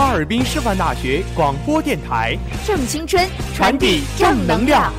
[0.00, 2.34] 哈尔滨师范大学广播电台，
[2.66, 3.22] 正青春，
[3.54, 4.90] 传递正能量。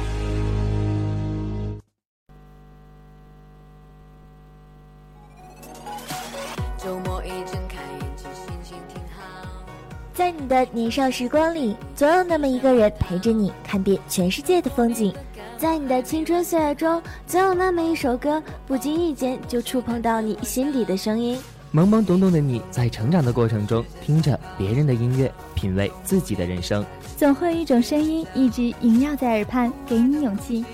[10.14, 15.12] 在你的年少时光里，总有那么一个人陪着你看遍全世界的风景；
[15.58, 21.36] 在你的青春岁月中，总有那么一首歌，不经意间就触碰到你心底的声音。
[21.74, 26.86] 懵懵懂懂的你在成长的过程中，听着别人的音乐，品味自己的人生。
[27.16, 30.66] 总会有一种声音一直萦绕在耳畔，给你勇气；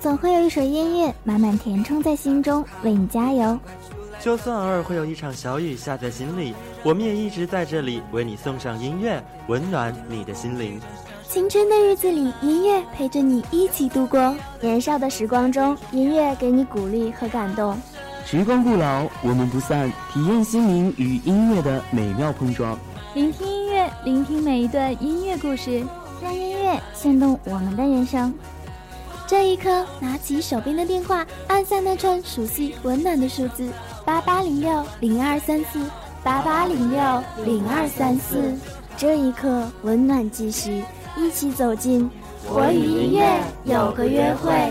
[0.00, 3.58] 总会有一首音乐满满填充在心中，为你加油。
[4.20, 10.80] 就算偶尔会有一场小雨下在心里，我们也一直在这里为你送上音乐，温暖你的心灵。
[11.28, 17.78] 青春的日子里，音乐陪着你一起度过；年少的时光中，音乐给你鼓励和感动。
[18.30, 22.78] 时光不老，我们不散，体验心灵与音乐的美妙碰撞。
[23.14, 25.82] 聆听音乐，聆听每一段音乐故事，
[26.20, 28.34] 让音乐牵动我们的人生。
[29.26, 33.66] 这一刻，拿起手边的电话，按下那串熟悉温暖的数字：
[34.04, 35.80] 八八零六零二三四，
[36.22, 37.00] 八八零六
[37.46, 38.54] 零二三四。
[38.98, 40.84] 这一刻，温暖继续，
[41.16, 42.10] 一起走进
[42.46, 44.70] 我与音乐有个约会。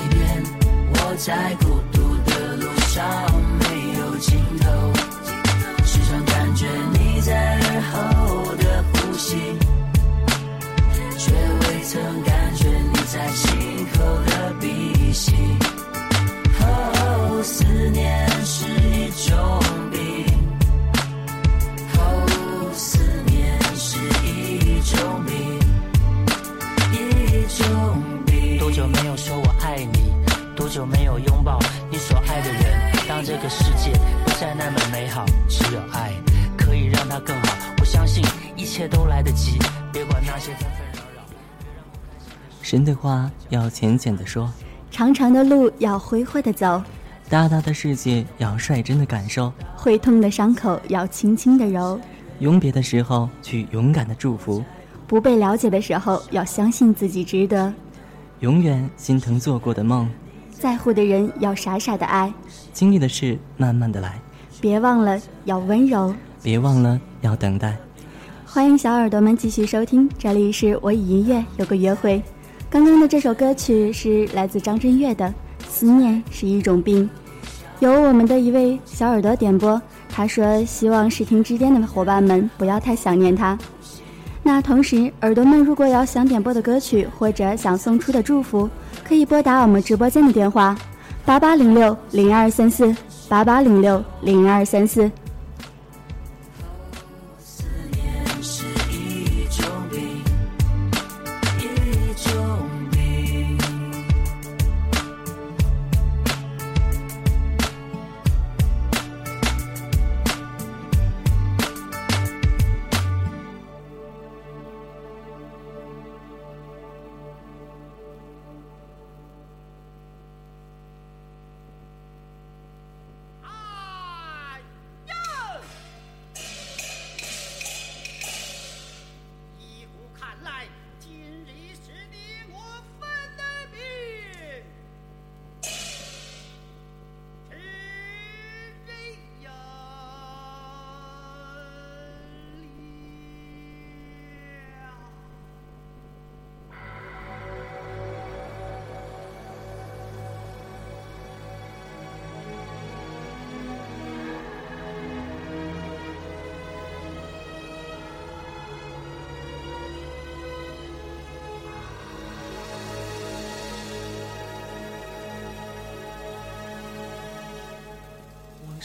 [1.11, 3.03] 我在孤独的路上
[3.59, 4.93] 没有尽头，
[5.83, 9.35] 时常感觉你在耳后的呼吸，
[11.17, 15.33] 却未曾感觉你在心口的鼻息。
[16.61, 19.59] 哦，思念是一种
[19.91, 20.25] 病。
[21.93, 25.35] 哦，思念是一种病。
[26.93, 28.57] 一种病。
[28.59, 29.50] 多久没有说我？
[30.71, 31.59] 久没有拥抱
[31.91, 32.63] 你所爱的人？
[33.05, 33.91] 当这个世界
[34.23, 36.13] 不再那么美好，只有爱
[36.57, 37.57] 可以让它更好。
[37.81, 38.23] 我相信
[38.55, 39.59] 一切都来得及，
[39.91, 41.23] 别管那些纷纷扰扰。
[42.61, 44.49] 神的话要浅浅的说，
[44.89, 46.81] 长长的路要挥霍的走，
[47.29, 51.99] 大大的世界要率真的感受，会痛的伤口要轻轻的揉，
[52.39, 54.63] 永别的时候去勇敢的祝福，
[55.05, 57.73] 不被了解的时候要相信自己值得，
[58.39, 60.09] 永远心疼做过的梦，
[60.61, 62.31] 在乎的人要傻傻的爱，
[62.71, 64.21] 经历的事慢慢的来，
[64.61, 66.13] 别忘了要温柔，
[66.43, 67.75] 别忘了要等待。
[68.45, 72.21] 欢迎小耳朵们继续收听，这里是我与音乐有个约会。
[72.69, 75.25] 刚刚的这首歌曲是来自张震岳的
[75.67, 77.09] 《思念是一种病》，
[77.79, 79.81] 由我们的一位小耳朵点播。
[80.07, 83.57] 他说：“希望视听之间的伙伴们不要太想念他。”
[84.43, 88.69] 那同时，耳朵们如果有想点播的歌曲或者想送出的祝福，
[89.07, 90.75] 可以拨打我们直播间的电话：
[91.25, 92.95] 八八零六零二三四
[93.27, 95.09] 八八零六零二三四。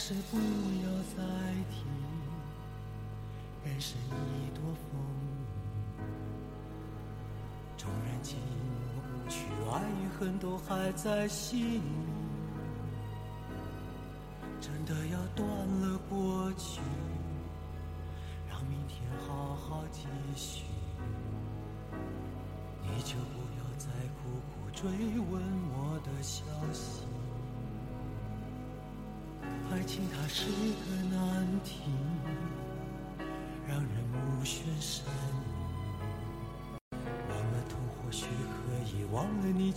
[0.07, 0.87] 事不要
[1.17, 1.21] 再
[1.69, 1.83] 提，
[3.65, 6.01] 人生已多风雨。
[7.75, 9.39] 纵然寂寞不去，
[9.69, 11.81] 爱与恨都还在心里。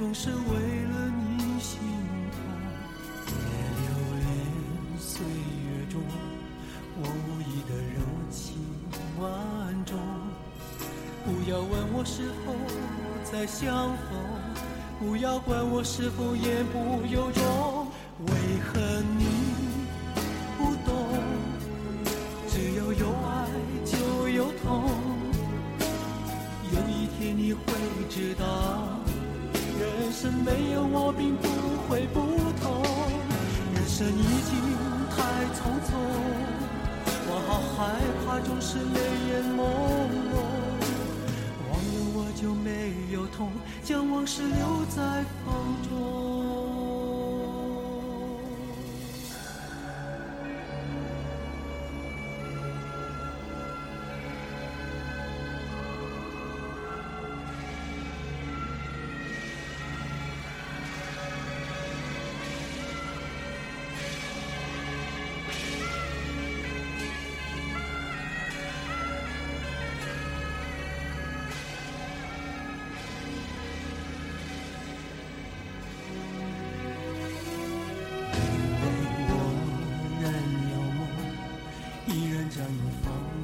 [0.00, 1.78] 总是为了你心
[2.32, 2.40] 痛。
[3.26, 3.34] 别
[3.76, 3.84] 留
[4.16, 4.24] 恋
[4.98, 6.00] 岁月中
[6.96, 8.56] 我无意的柔情
[9.20, 9.98] 万种，
[11.22, 12.54] 不要问我是否
[13.30, 14.16] 再相逢，
[14.98, 17.69] 不要管我是否言不由衷。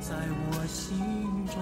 [0.00, 0.98] 在我心
[1.46, 1.56] 中，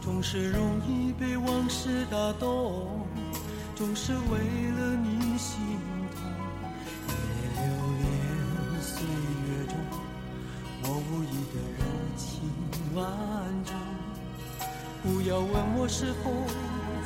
[0.00, 3.06] 总是容易被往事打动，
[3.74, 4.38] 总是为
[4.72, 5.58] 了你心
[6.14, 6.22] 痛。
[7.06, 7.14] 别
[7.56, 7.64] 留
[7.98, 8.04] 恋
[8.82, 9.74] 岁月中
[10.82, 11.82] 我无意的柔
[12.16, 12.24] 情
[12.94, 13.02] 万
[13.64, 13.74] 种。
[15.02, 16.30] 不要问我是否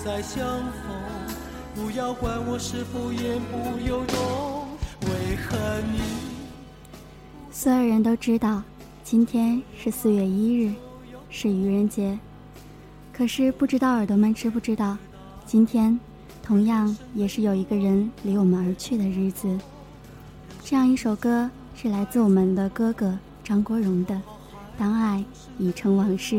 [0.05, 0.83] 再相逢，
[1.75, 4.69] 不要管我是否言不由衷。
[5.03, 5.57] 为何
[5.93, 6.01] 你？
[7.53, 8.63] 所有人都知道。
[9.11, 10.71] 今天是四月一日，
[11.31, 12.19] 是愚人节。
[13.11, 14.99] 可是不知道耳朵们知不知道，
[15.47, 15.99] 今天
[16.43, 19.59] 同样也是有一个人离我们而去的日子。
[20.62, 24.15] 这样一首歌是来自我们的哥哥张国荣的
[24.77, 25.25] 《当爱
[25.57, 26.37] 已成往事》。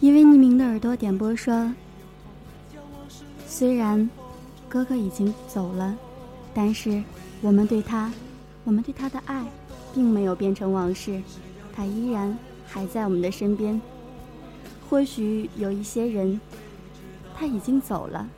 [0.00, 1.72] 一位匿名的耳朵点播说
[3.48, 4.06] ：“虽然
[4.68, 5.96] 哥哥已经走了，
[6.52, 7.02] 但是
[7.40, 8.12] 我们对他，
[8.64, 9.42] 我们对他的爱。”
[9.96, 11.22] 并没有变成往事，
[11.74, 12.36] 他依然
[12.66, 13.80] 还在我们的身边。
[14.90, 16.38] 或许有一些人，
[17.34, 18.28] 他已经走了，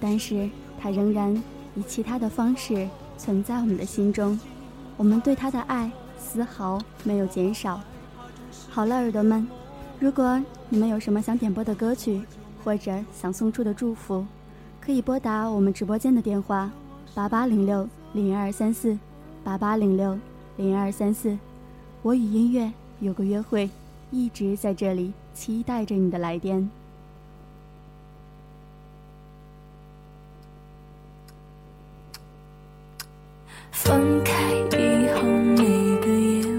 [0.00, 0.48] 但是
[0.80, 1.34] 他仍然
[1.74, 4.40] 以其他的方式存在我们的心中。
[4.96, 7.78] 我们对他的爱丝毫没有减少。
[8.70, 9.46] 好了，耳朵们，
[10.00, 12.22] 如果你们有什么想点播的歌曲，
[12.64, 14.26] 或者想送出的祝福，
[14.80, 16.70] 可以拨打我们直播间的电话：
[17.14, 18.98] 八八零六零二三四，
[19.44, 20.18] 八八零六。
[20.56, 21.36] 零二三四，
[22.02, 23.68] 我与音乐有个约会，
[24.12, 26.70] 一直在这里期待着你的来电。
[33.72, 36.53] 分开以后，每个夜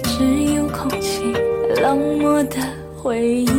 [0.00, 0.24] 只
[0.54, 1.32] 有空气，
[1.80, 2.56] 冷漠的
[2.96, 3.55] 回忆。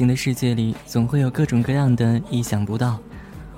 [0.00, 2.98] 爱情的世界里，总会有各种各样的意想不到。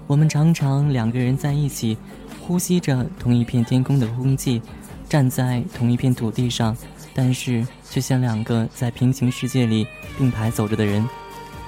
[0.08, 1.96] 我们常常两个人在一起，
[2.40, 4.60] 呼吸着同一片天空的空气，
[5.08, 6.76] 站在同一片土地上，
[7.14, 9.86] 但是却像两个在平行世界里
[10.18, 11.08] 并排走着的人，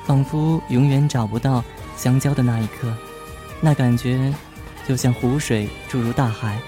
[0.07, 1.63] 仿佛永远找不到
[1.97, 2.93] 相交的那一刻。
[3.61, 4.35] 那感觉
[4.89, 6.59] 就像湖水注入大海，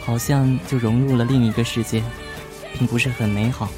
[0.00, 2.02] 好像就融入了另一个世界，
[2.76, 3.68] 并不是很美好。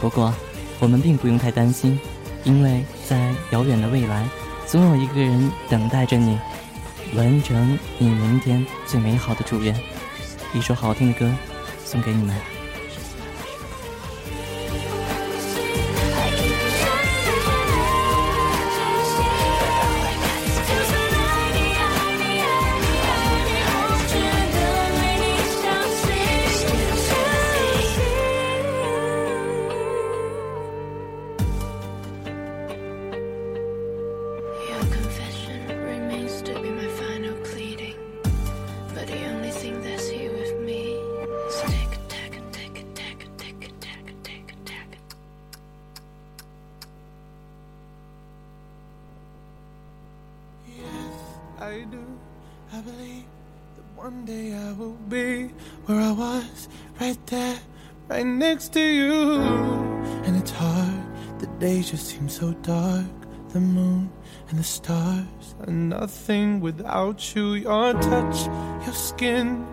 [0.00, 0.34] 不过，
[0.80, 1.96] 我们并不用太担心，
[2.44, 4.26] 因为在遥远的未来，
[4.66, 6.38] 总有一个人等待着你，
[7.14, 9.74] 完成你明天最美好的祝愿。
[10.54, 11.30] 一首好听的歌，
[11.84, 12.51] 送给你们。
[58.62, 59.40] Next to you.
[60.24, 61.02] And it's hard,
[61.40, 63.04] the days just seem so dark.
[63.48, 64.08] The moon
[64.48, 67.54] and the stars are nothing without you.
[67.54, 68.46] Your touch,
[68.84, 69.66] your skin,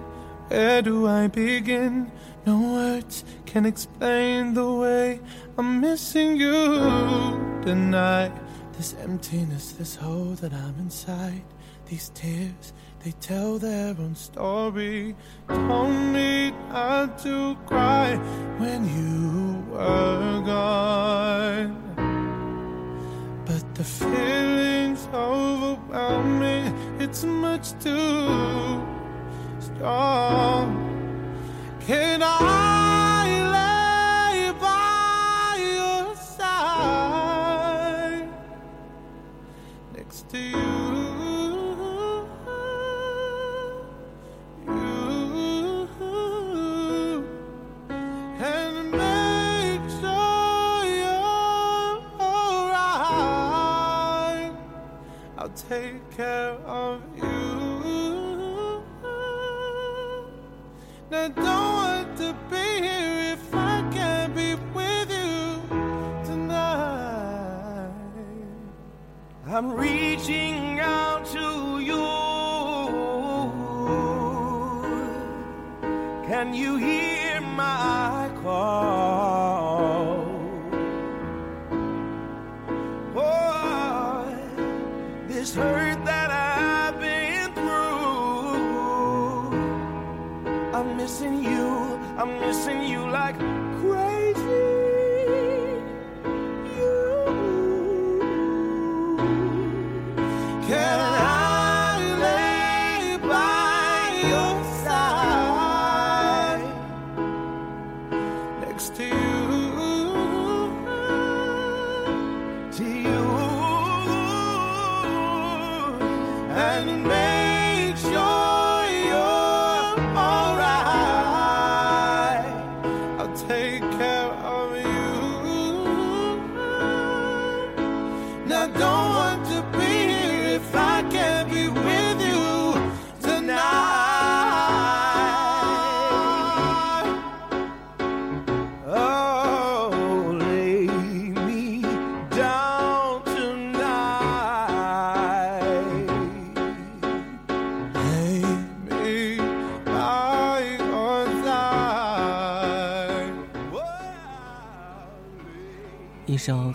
[0.48, 2.12] where do I begin?
[2.48, 5.19] No words can explain the way
[5.55, 6.79] I'm missing you
[7.62, 8.34] tonight.
[8.75, 11.43] This emptiness, this hole that I'm inside.
[11.86, 15.15] These tears, they tell their own story.
[15.48, 18.18] Told me not to cry
[18.58, 21.75] when you were gone.
[23.46, 28.86] But the feeling's overwhelming, it's much too
[29.60, 30.86] strong.
[31.79, 33.25] Can I
[33.58, 37.50] lay by your side
[39.95, 40.79] next to you,
[55.69, 58.82] take care of you.
[61.12, 65.62] Now, don't want to be here if I can't be with you
[66.25, 67.91] tonight.
[69.45, 72.05] I'm reaching out to you.
[76.27, 77.09] Can you hear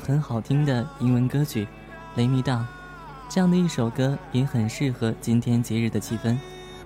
[0.07, 1.65] 很好听的英文歌曲
[2.17, 2.57] 《雷米大》，
[3.27, 6.37] 这样的一首歌也很适合今天节日的气氛。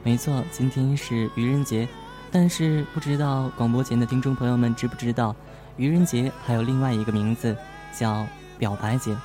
[0.04, 1.88] 没错，今天是愚人节，
[2.30, 5.34] 但是不知道广播前的听众朋友们知不知道，
[5.76, 7.56] 愚人节还有另外一个名字
[7.92, 8.24] 叫
[8.56, 9.16] 表白节，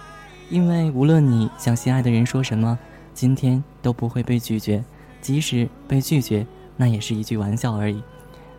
[0.50, 2.78] 因为无论你向心爱的人说什么，
[3.14, 4.84] 今天都不会被拒绝，
[5.22, 8.02] 即使被拒绝，那也是一句玩笑而已。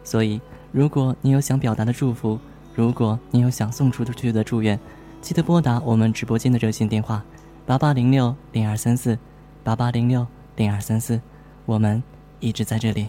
[0.04, 2.38] 所以，如果你有想表达的祝福，
[2.72, 4.78] 如果你有想送出去的祝愿，
[5.24, 7.24] 记得拨打我们直播间的热线电话：
[7.64, 9.18] 八八零六零二三四，
[9.62, 11.18] 八八零六零二三四，
[11.64, 12.02] 我们
[12.40, 13.08] 一直在这里。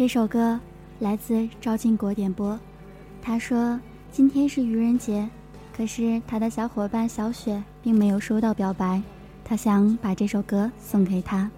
[0.00, 0.58] 这首歌
[0.98, 2.58] 来自赵晋国点播，
[3.20, 3.78] 他说
[4.10, 5.28] 今天是愚人节，
[5.76, 9.02] 可是他的小伙伴小雪并没有收到表白，
[9.44, 11.50] 他想把这首歌送给他。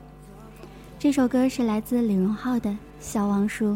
[0.98, 3.74] 这首歌是来自李荣浩的《笑忘书》。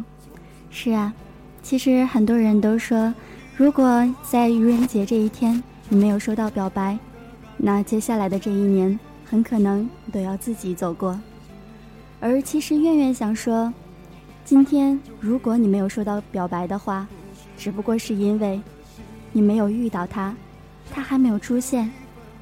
[0.68, 1.14] 是啊，
[1.62, 3.14] 其实很多人都说，
[3.56, 6.98] 如果在愚人节这一天你没有收到表白，
[7.56, 11.16] 那接下来的这一年很可能都要自己走过。
[12.18, 13.72] 而其实苑苑想说。
[14.46, 17.04] 今天，如果你没有收到表白的话，
[17.58, 18.60] 只不过是因为
[19.32, 20.32] 你没有遇到他，
[20.88, 21.90] 他还没有出现，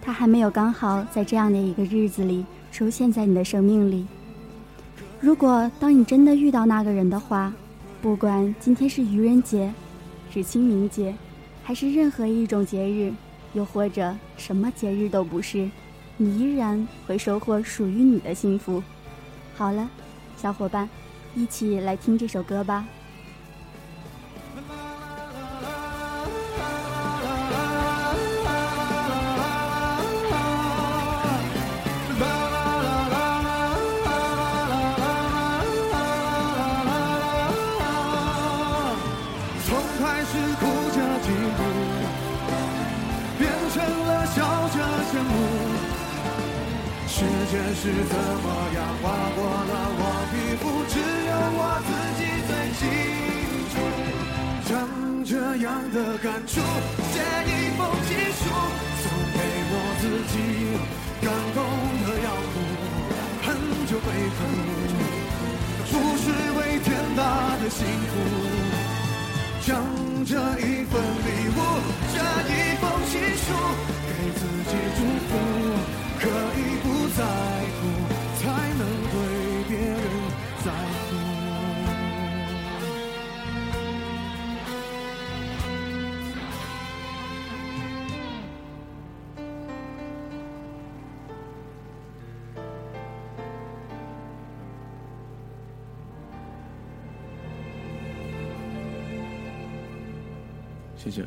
[0.02, 4.06] 他还没有刚好在这样的一个日子里出现在你的生命里。
[5.18, 7.50] 如果当你真的遇到那个人的话，
[8.02, 9.72] 不管今天是愚人节、
[10.30, 11.14] 是清明节，
[11.62, 13.14] 还是任何一种节日，
[13.54, 15.70] 又或者什么节日都不是，
[16.18, 18.82] 你依然会收获属于你的幸福。
[19.56, 19.88] 好了，
[20.36, 20.86] 小伙伴。
[21.36, 22.86] 一起来听这首歌吧。
[39.66, 40.62] 从开始哭
[40.94, 41.26] 着嫉
[41.58, 41.60] 妒，
[43.38, 43.42] 变
[43.72, 44.36] 成了笑
[44.68, 44.76] 着
[45.10, 45.30] 羡慕。
[47.06, 49.02] 时间是怎么样划
[49.36, 50.83] 过了我皮肤，只有我自
[52.78, 52.82] 清
[53.70, 53.74] 楚。
[54.66, 54.72] 将
[55.24, 56.60] 这样的感触
[57.12, 57.14] 写
[57.46, 58.10] 一封情
[58.40, 58.42] 书，
[59.02, 59.38] 送给
[59.70, 60.34] 我自己，
[61.20, 61.58] 感动
[62.04, 62.54] 的要哭，
[63.42, 63.46] 很
[63.86, 64.38] 久没哭，
[65.90, 66.24] 不是
[66.58, 67.20] 为天大
[67.62, 67.78] 的幸
[68.10, 68.12] 福。
[69.66, 69.70] 将
[70.26, 70.92] 这一份
[71.24, 71.58] 礼物，
[72.12, 72.16] 这
[72.50, 73.12] 一封情
[73.44, 73.46] 书，
[74.06, 75.30] 给自己祝福，
[76.20, 76.22] 可
[76.58, 77.18] 以不在
[101.04, 101.22] 谢谢。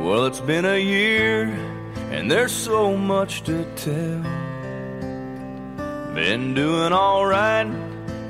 [0.00, 1.48] Well, it's been a year,
[2.12, 4.35] and there's so much to tell.
[6.26, 7.68] Been doing alright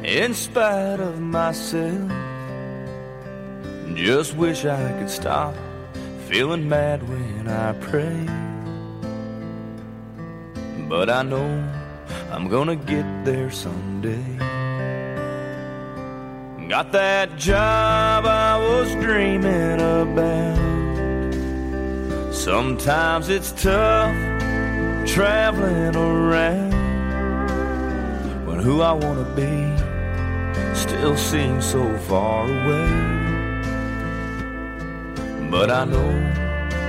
[0.04, 2.12] in spite of myself.
[3.94, 5.54] Just wish I could stop
[6.28, 8.26] feeling mad when I pray.
[10.90, 11.48] But I know
[12.30, 14.28] I'm gonna get there someday.
[16.68, 20.58] Got that job I was dreaming about.
[22.34, 24.14] Sometimes it's tough
[25.06, 26.65] traveling around
[28.66, 29.54] who I want to be
[30.74, 32.90] still seems so far away.
[35.52, 36.10] but I know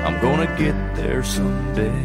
[0.05, 2.01] I'm gonna get there someday.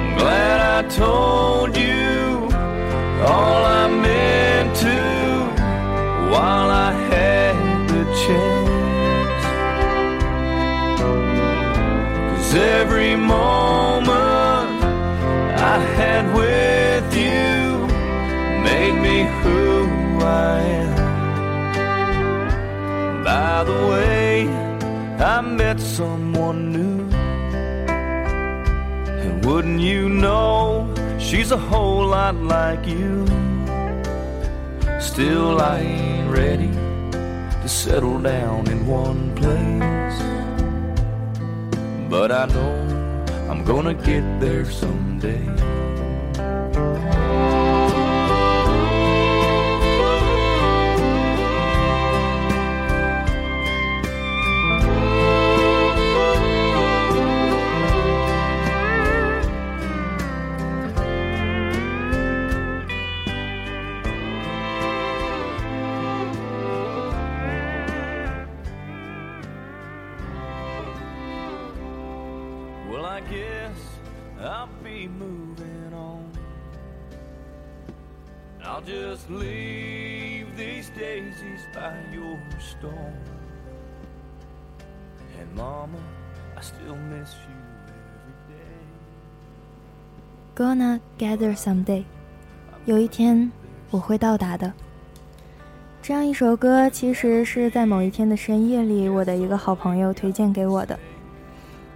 [0.00, 2.48] I'm glad I told you
[3.32, 5.00] all I meant to
[6.32, 9.44] while I had the chance.
[12.30, 14.19] Cause every moment
[15.70, 17.86] I had with you
[18.68, 19.86] made me who
[20.20, 20.94] I am.
[23.22, 24.48] By the way,
[25.24, 27.08] I met someone new.
[29.22, 33.24] And wouldn't you know, she's a whole lot like you.
[34.98, 36.72] Still, I ain't ready
[37.62, 40.18] to settle down in one place.
[42.10, 42.90] But I know
[43.48, 45.59] I'm gonna get there someday.
[74.42, 76.24] I'll be moving on.
[78.64, 83.20] I'll just leave these daisies by your stone.
[85.38, 85.98] And Mama,
[86.56, 88.80] I still miss you every day.
[90.56, 92.04] Gonna gather someday，
[92.86, 93.52] 有一天
[93.90, 94.72] 我会到达的。
[96.00, 100.98] 这样一首歌，其实是在某一天的深夜里，我的一个好朋友推荐给我的。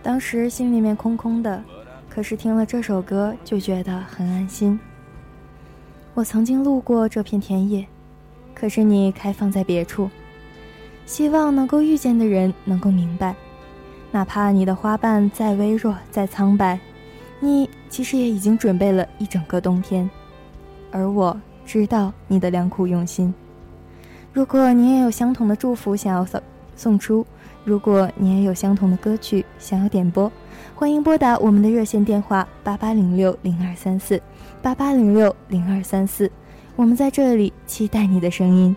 [0.02, 1.62] 当时心里面空空的，
[2.14, 4.78] 可是听了这首歌就觉得很安心。
[6.14, 7.84] 我曾经路过这片田野，
[8.54, 10.08] 可是你开放在别处。
[11.06, 13.34] 希望能够遇见的人能够明白，
[14.12, 16.78] 哪怕你的花瓣再微弱、再苍白，
[17.40, 20.08] 你其实也已经准备了一整个冬天。
[20.92, 23.34] 而我知道你的良苦用心。
[24.32, 26.40] 如果你也有相同的祝福想要送
[26.76, 27.26] 送出，
[27.64, 30.30] 如果你也有相同的歌曲想要点播，
[30.74, 34.20] 欢迎拨打我们的热线电话八八零六零二三四
[34.62, 36.30] 八八零六零二三四，
[36.76, 38.76] 我们在这里期待你的声音。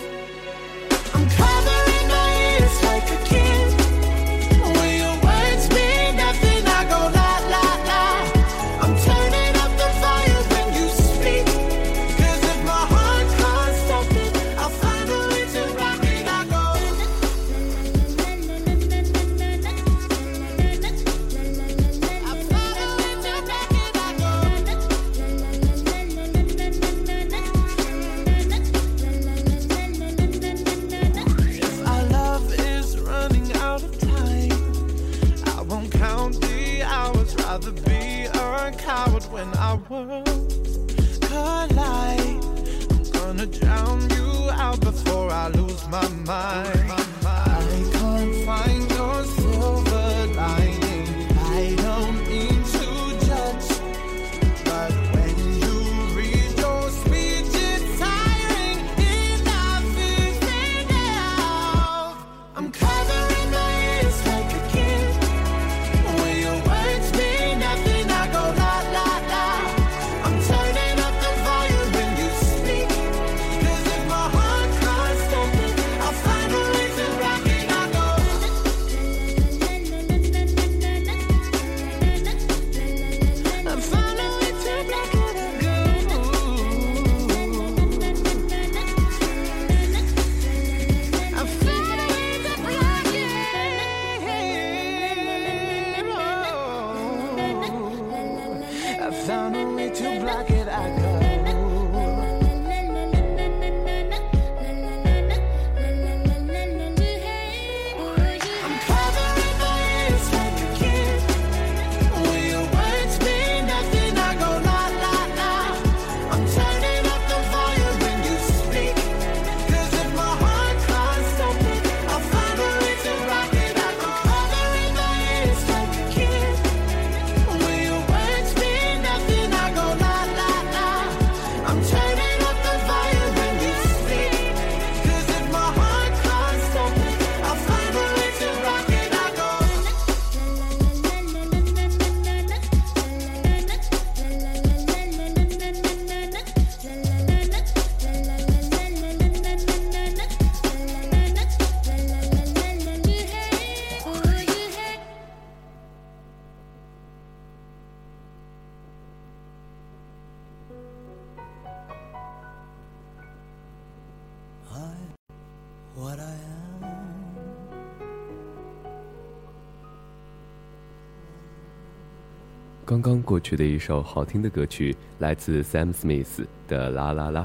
[173.41, 177.41] 刚刚过去的一首好听的歌曲，来自 Sam Smith 的《啦啦啦》。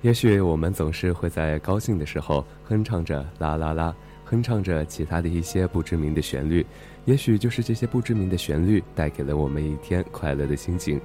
[0.00, 3.94] 也许我们总是会在高兴的时候哼唱着“啦啦啦”，
[4.24, 6.64] 哼唱着其他的一些不知名的旋律。
[7.04, 10.98] 也许就是这些不知名的旋律，带给了我们一天快乐的心情。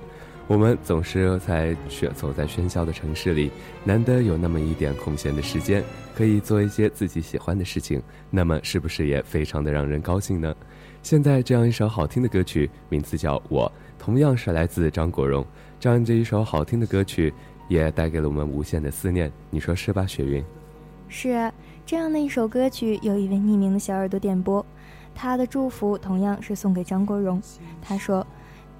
[0.48, 3.52] 我们总是在喧走在喧嚣的城市里，
[3.84, 5.84] 难得有那么一点空闲的时间，
[6.16, 10.56] 可以做一些自己喜欢的事情，那么是不是也非常的让人高兴呢？
[11.04, 15.46] 现在这样一首好听的歌曲，名字叫《我》，同样是来自张国荣。
[15.80, 17.32] 这样这一首好听的歌曲，
[17.68, 19.32] 也带给了我们无限的思念。
[19.52, 20.44] 你说是吧，雪云？
[21.08, 21.54] 是啊，
[21.86, 24.66] 这样的一首歌曲，有一位匿名的小耳朵点播，
[25.14, 27.40] 他的祝福同样是送给张国荣。
[27.80, 28.26] 他说：“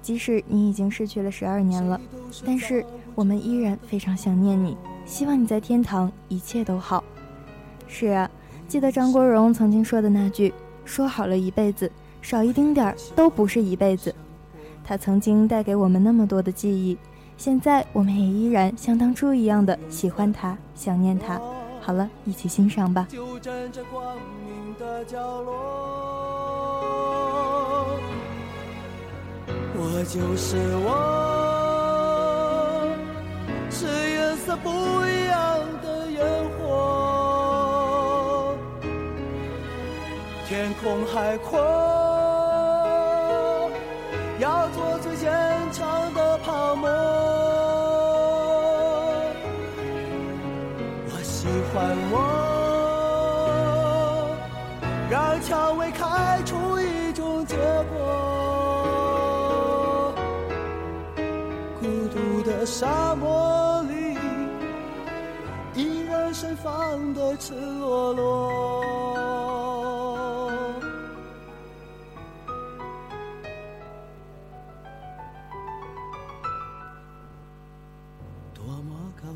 [0.02, 2.00] 即使你已经逝去了十二年了，
[2.44, 7.04] 但是我们依然非常想念你，希望你在天堂一切都好。”
[7.86, 8.28] 是啊，
[8.66, 10.52] 记得张国荣曾经说的那句
[10.84, 11.88] ：“说好了一辈子。”
[12.20, 14.14] 少一丁点儿都不是一辈子。
[14.84, 16.98] 他曾经带给我们那么多的记忆，
[17.36, 21.40] 现在我们也依然像当初一样的喜欢他，想念他。
[21.80, 23.06] 好了，一起欣赏吧。
[23.10, 25.52] 就站在光明的角落，
[29.74, 30.88] 我就是我，
[33.70, 36.24] 是颜色不一样的烟
[36.60, 38.54] 火，
[40.46, 42.11] 天空海阔。
[51.08, 52.14] 我喜欢我，
[55.10, 57.56] 让蔷薇开出一种结
[57.92, 57.96] 果。
[61.80, 64.16] 孤独的沙漠里，
[65.74, 69.31] 依然盛放的赤裸裸。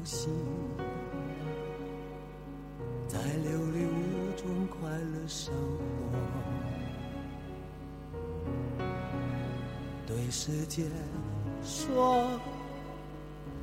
[0.06, 0.32] 心，
[3.08, 5.52] 在琉璃屋中快乐生
[8.78, 8.84] 活，
[10.06, 10.84] 对世界
[11.64, 12.24] 说，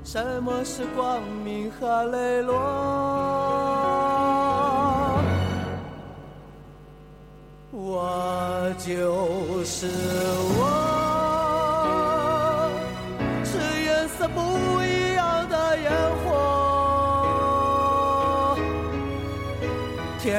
[0.03, 3.12] 什么是光明和磊落？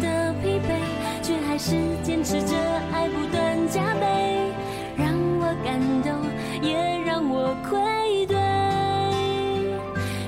[0.00, 0.78] 的疲惫，
[1.22, 2.56] 却还是坚持着
[2.92, 4.06] 爱不断加倍，
[4.96, 6.12] 让我感动，
[6.62, 8.36] 也让我愧对。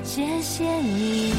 [0.03, 1.33] 谢谢你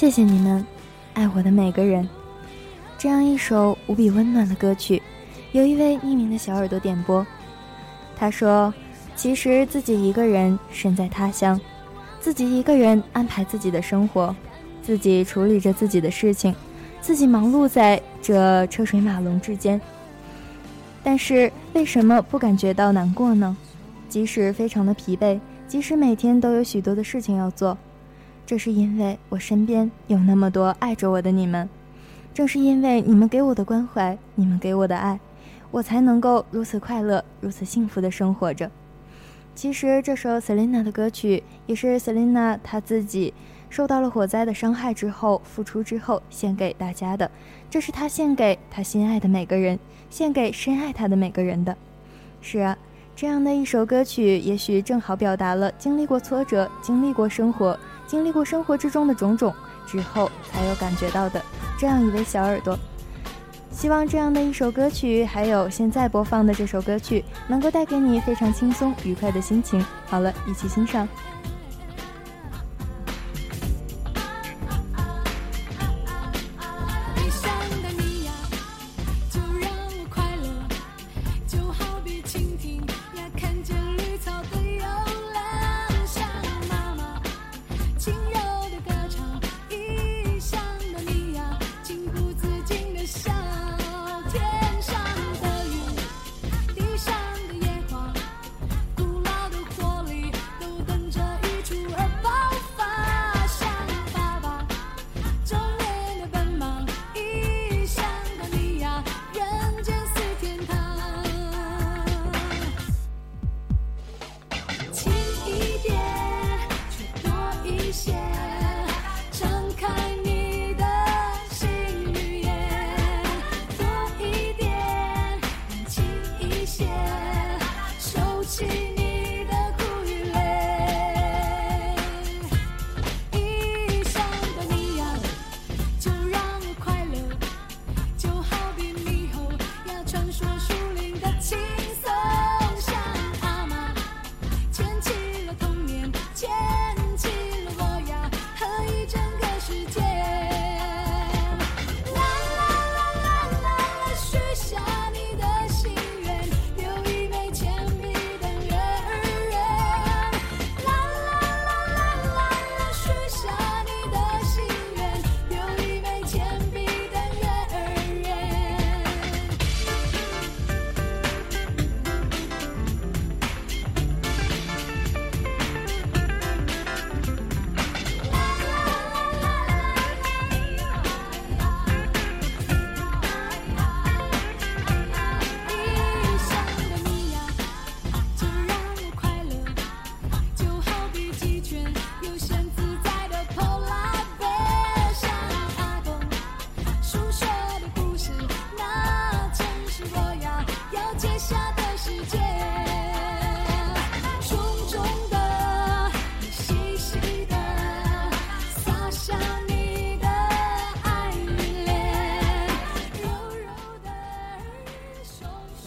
[0.00, 0.66] 谢谢你们，
[1.12, 2.08] 爱我的每个人。
[2.96, 5.02] 这样一首无比温暖的歌曲，
[5.52, 7.26] 有一位匿名的小耳朵点播。
[8.16, 8.72] 他说
[9.14, 11.60] ：“其实自己一个人身在他乡，
[12.18, 14.34] 自己一个人安排自己的生活，
[14.82, 16.54] 自己处理着自己的事情，
[17.02, 19.78] 自己忙碌在这车水马龙之间。
[21.04, 23.54] 但是为什么不感觉到难过呢？
[24.08, 25.38] 即使非常的疲惫，
[25.68, 27.76] 即使每天都有许多的事情要做。”
[28.50, 31.68] 这是因为我身边有那么多爱着我的你们，
[32.34, 35.20] 正是因为你们给我的关怀，你们给我的爱，
[35.70, 38.68] 我才能够如此快乐、如此幸福的生活着。
[39.54, 43.32] 其实这首 Selina 的歌曲也是 Selina 她自己
[43.68, 47.30] 受到了火灾的伤害之后复出之后献给大家的，
[47.70, 49.78] 这是她献给她心爱的每个人，
[50.10, 51.76] 献给深爱她的每个人的。
[52.40, 52.76] 是啊，
[53.14, 57.78] 这样的一首歌曲，也许正好表达了经历过挫折、经历过生活、
[58.10, 59.54] 经历过生活之中的种种
[59.86, 61.40] 之后才有感觉到的
[61.78, 62.76] 这样一位小耳朵。
[63.70, 69.82] 希望这样的一首歌曲，还有现在播放的这首歌曲，能够带给你非常轻松愉快的心情。
[70.06, 71.08] 好了，一起欣赏。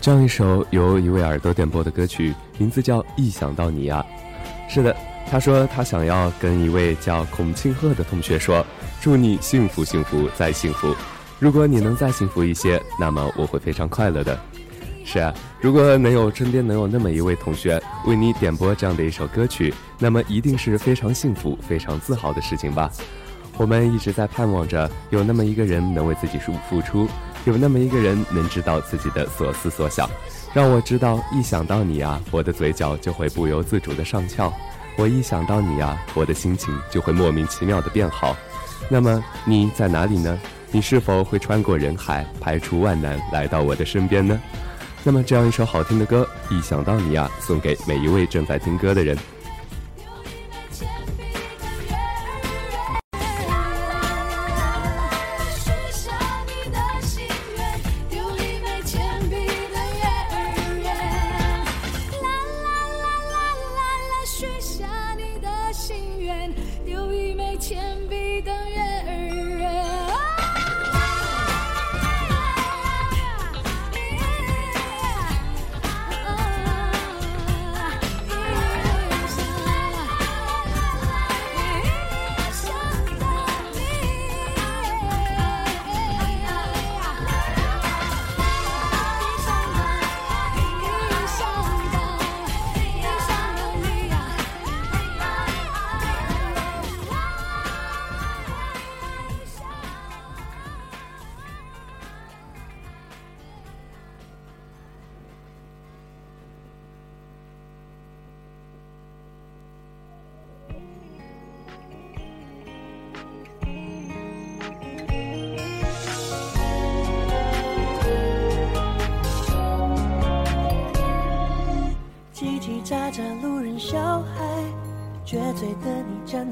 [0.04, 4.06] 这样一首由一位耳朵点播的歌曲，名字叫《一想到你呀》。
[4.70, 4.94] 是的，
[5.32, 8.66] 他说他想要跟一位叫孔庆鹤的同学说
[9.00, 10.94] ：“祝你幸福幸福再幸福。
[11.40, 14.38] 如果你能再幸福一些，那么我会非常快乐的。”
[15.06, 22.92] 是啊，如果能有身边能有那么一位同学为你点播这样的一首歌曲，那么一定是非常幸福、非常自豪的事情吧。
[23.56, 27.08] 我们一直在盼望着有那么一个人能为自己付付出。
[27.46, 30.10] 有那么一个人能知道自己的所思所想，
[30.54, 34.52] 让我知道一想到你啊，我的嘴角就会不由自主的上翘；
[34.98, 38.36] 我一想到你啊，我的心情就会莫名其妙的变好。
[38.90, 40.40] 那么你在哪里呢？
[40.72, 44.40] 你是否会穿过人海，排除万难来到我的身边呢？
[45.04, 49.18] 那么这样一首好听的歌，一想到你啊，送给每一位正在听歌的人。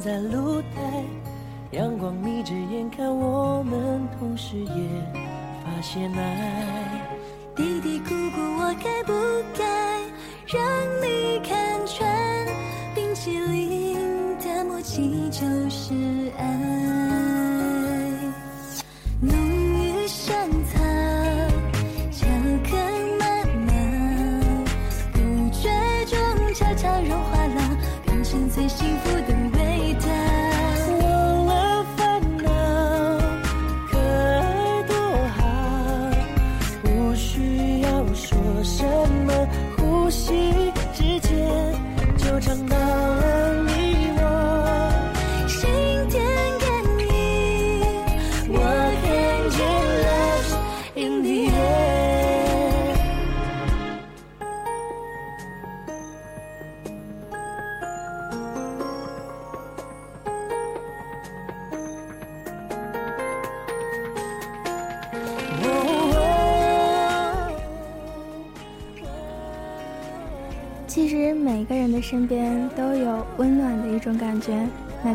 [0.04, 1.04] 在露台，
[1.72, 4.66] 阳光眯着眼看我们，同时也
[5.64, 6.31] 发现爱。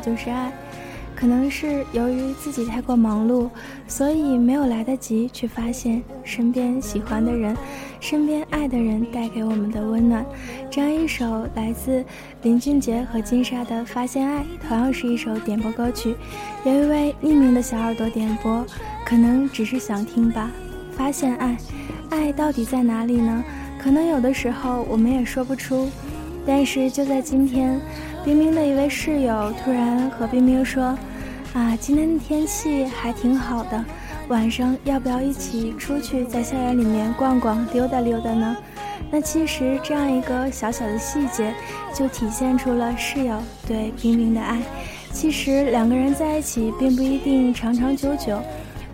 [0.07, 0.53] 就是爱。
[1.17, 3.49] 可能是由于自己太过忙碌，
[3.89, 7.57] 所以没有来得及去发现身边喜欢的人、
[8.01, 10.23] 身边爱的人带给我们的温暖。
[10.71, 12.05] 这样一首来自
[12.43, 16.15] 林俊杰和金莎的《发现爱》，同样是一首点播歌曲。
[16.67, 18.63] 有一位匿名的小耳朵点播，
[19.07, 20.51] 可能只是想听吧。
[20.93, 21.57] 发现爱，
[22.11, 23.43] 爱到底在哪里呢？
[23.79, 25.89] 可能有的时候我们也说不出，
[26.47, 27.81] 但是就在今天，
[28.27, 30.99] 冰冰的一位室友突然和冰冰说
[31.55, 33.85] ：“啊，今天的天气还挺好的，
[34.27, 38.57] 晚上要不要一起出去在校园里面逛逛、溜达溜达呢？”
[39.12, 41.55] 那其实这样一个小小的细节，
[41.95, 44.59] 就体现出了室友对冰冰的爱。
[45.12, 48.43] 其实两个人在一起并不一定长长久久。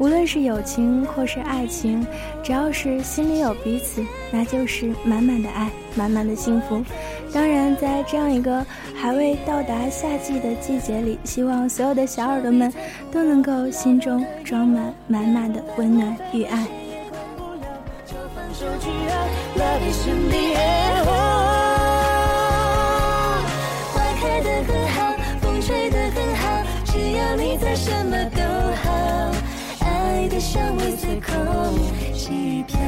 [0.02, 2.04] 无论是友情或是爱情，
[2.42, 6.82] 只要是心里有彼此，那就是满满的爱，满满的幸福。
[7.32, 8.66] 当然，在这样一个
[9.00, 12.72] 还未到达夏季的季节里，希望所有的小耳朵们
[13.12, 16.66] 都能够心中装满满满的温暖与爱。
[23.92, 28.42] 花开的很好，风吹的很好，只要你在，什么都
[28.82, 29.21] 好。
[30.32, 31.30] 的香味随空
[32.14, 32.78] 气飘，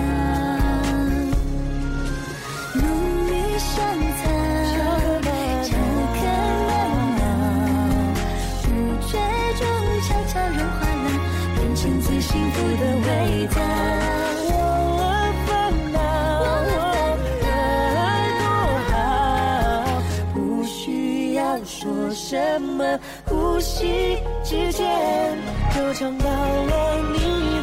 [2.73, 2.83] 浓
[3.29, 3.77] 郁香
[4.17, 4.25] 草，
[4.73, 5.77] 巧
[6.15, 6.25] 克
[6.67, 6.71] 慢
[7.19, 7.23] 闹，
[8.63, 8.67] 不
[9.07, 9.13] 觉
[9.59, 9.63] 中
[10.01, 11.07] 悄悄融化了，
[11.55, 14.04] 变成最幸福的味道。
[22.15, 25.37] 什么，呼吸之间
[25.75, 27.54] 就尝到了你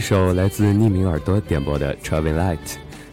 [0.00, 2.56] 一首来自匿名耳朵点播的《Traveling Light》，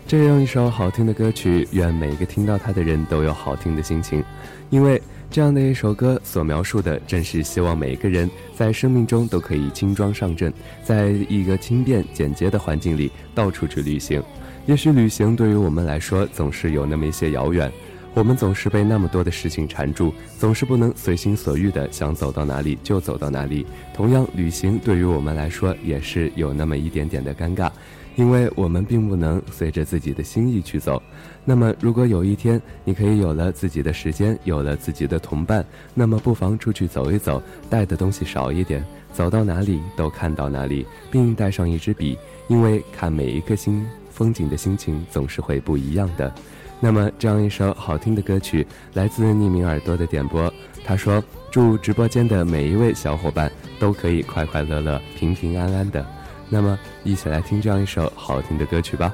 [0.07, 4.23] 这样一首好听的歌曲，愿每一个听到它的人都有好听的心情。
[4.69, 14.23] 因为这样的一首歌所描述的，正是希望每一个人在生命中都可以轻装上阵，在一个轻便简洁的环境里到处去旅行。
[14.65, 17.69] 也许旅行对于我们来说总是有那么一些遥远。
[18.17, 23.63] 我们总是被那么多的事情缠住，总是不能随心所欲的想走到哪里就走到哪里。
[23.93, 27.69] 同样，旅行对于我们来说也是有那么一点点的尴尬，
[28.15, 30.99] 因为我们并不能随着自己的心意去走。
[31.45, 35.63] 那么，如果有一天你可以有了自己的时间，有了自己的同伴，
[35.93, 37.39] 那么不妨出去走一走，
[37.69, 46.33] 带的东西少一点，走到哪里都看到哪里，并带上一支笔，因为看每一个新风景的心情总是会不一样的。
[46.79, 50.51] 那么，这样一首好听的歌曲来自匿名耳朵的点播。
[50.85, 56.05] 他说：“祝直播间的每一位小伙伴都可以快快乐乐、平平安安的。”
[56.49, 59.11] 那么，一起来听这样一首好听的歌曲吧。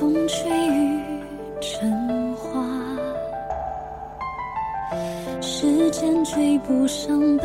[0.00, 1.02] 风吹雨
[1.60, 2.64] 成花。
[5.42, 7.44] 时间追不上白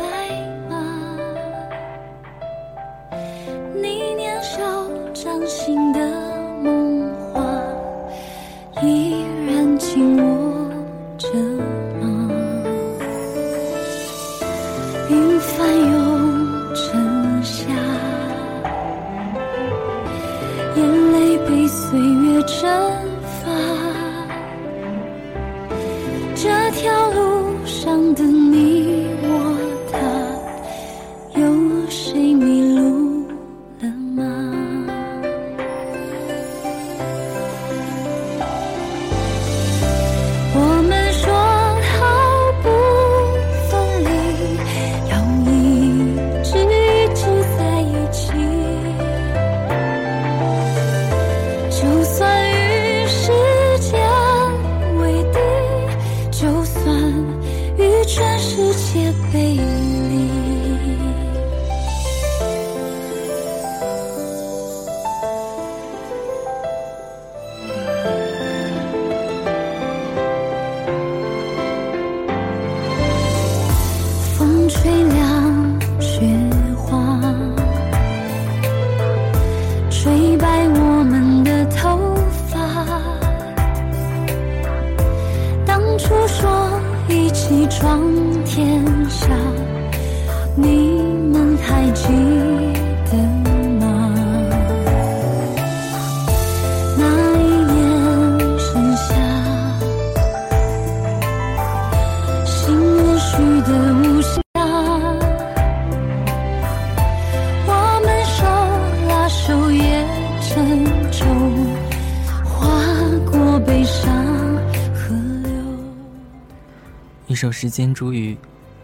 [117.36, 118.36] 首时间煮雨，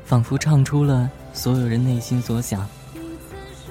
[0.04, 2.68] 仿佛唱出了所有人内心所想。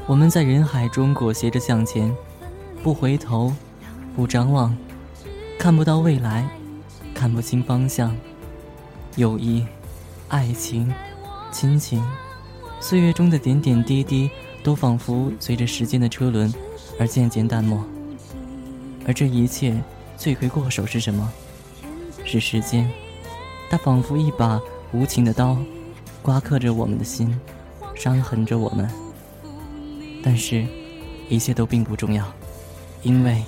[0.08, 2.14] 我们在人海中裹挟着向前，
[2.82, 3.54] 不回头，
[4.16, 4.76] 不张望，
[5.60, 6.50] 看不到未来，
[7.14, 8.14] 看不清方向。
[9.18, 9.66] 友谊、
[10.28, 10.92] 爱情、
[11.52, 12.04] 亲情，
[12.80, 14.30] 岁月中的点点滴滴，
[14.64, 16.52] 都仿佛随着时间的车轮
[17.00, 17.86] 而渐渐淡漠。
[19.06, 19.80] 而这一切
[20.18, 21.32] 罪魁祸首是什么？
[22.26, 22.90] 是时间。
[23.72, 24.62] 它仿佛一把
[24.92, 25.58] 无情的刀，
[26.22, 27.34] 刮刻着我们的心，
[27.96, 28.86] 伤痕着我们。
[30.22, 30.68] 但是，
[31.30, 32.26] 一切都并不重要，
[33.02, 33.42] 因为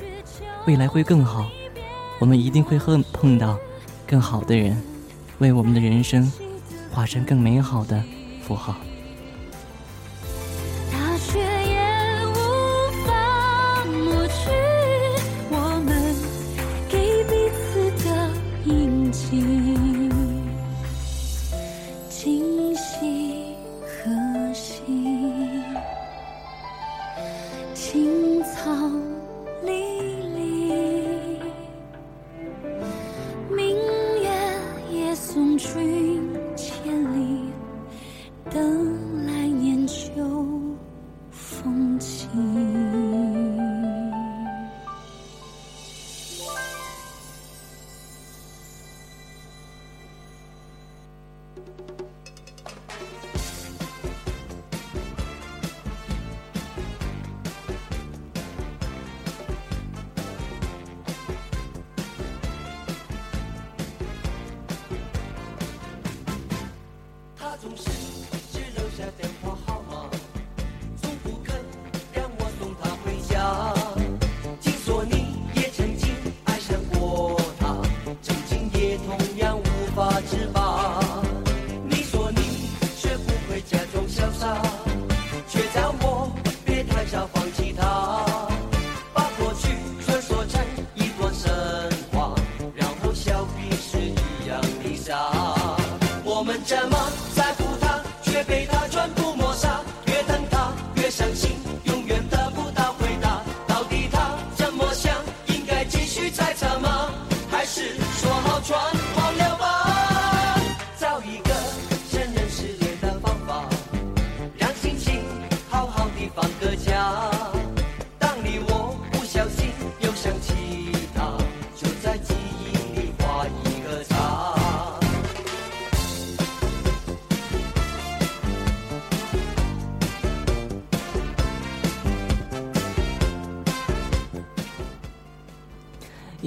[0.65, 1.49] 未来会更好，
[2.19, 3.59] 我们一定会碰碰到
[4.07, 4.81] 更好的人，
[5.39, 6.31] 为我们的人生
[6.89, 8.01] 画上更美好的
[8.41, 8.77] 符号。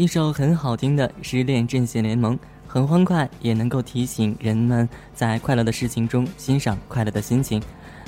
[0.06, 2.38] 一首很好听的失恋阵线联盟
[2.68, 7.60] 很欢快也能够提醒人们在快乐的事情中欣赏快乐的心情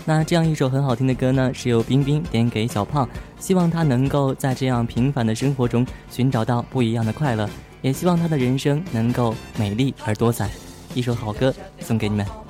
[0.04, 3.08] 那这样一首很好听的歌呢是由冰冰点给小胖
[3.40, 7.50] 希望他能够在这样平凡的生活中寻找到不一样的快乐。
[7.82, 10.48] 也希望他的人生能够美丽而多彩。
[10.94, 12.47] 一首好歌送给你们。